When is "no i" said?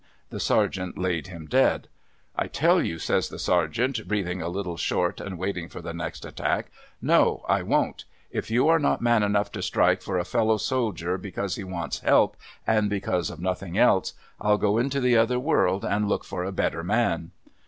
7.13-7.61